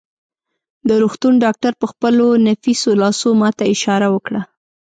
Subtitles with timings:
[0.87, 4.41] د روغتون ډاکټر په خپلو نفیسو لاسو ما ته اشاره وکړه.